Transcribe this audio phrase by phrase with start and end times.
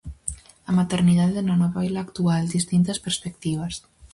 [0.69, 3.73] A maternidade na novela actual: distintas perspectivas.